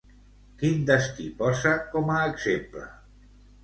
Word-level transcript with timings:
Quin 0.61 0.81
destí 0.91 1.27
posa 1.43 1.77
com 1.95 2.13
a 2.17 2.19
exemple? 2.35 2.91